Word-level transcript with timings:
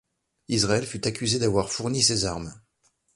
Israël 0.47 0.87
fut 0.87 1.05
accusé 1.07 1.37
d'avoir 1.37 1.71
fourni 1.71 2.01
ces 2.01 2.25
armes. 2.25 2.51